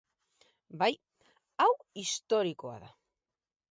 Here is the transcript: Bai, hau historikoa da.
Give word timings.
Bai, 0.83 0.89
hau 1.67 1.71
historikoa 2.05 2.79
da. 2.85 2.95